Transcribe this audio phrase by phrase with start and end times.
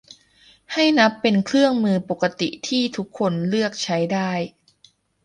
[0.73, 4.31] ให้นับเป็นเครื่องมือปกติที่ทุกคนเลือกใช้ได้